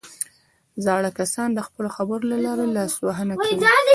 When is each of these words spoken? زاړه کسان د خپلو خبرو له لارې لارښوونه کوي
زاړه 0.85 1.09
کسان 1.19 1.49
د 1.53 1.59
خپلو 1.67 1.89
خبرو 1.95 2.29
له 2.31 2.37
لارې 2.45 2.65
لارښوونه 2.75 3.33
کوي 3.35 3.57